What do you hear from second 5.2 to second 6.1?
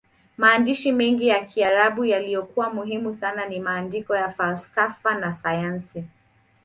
sayansi.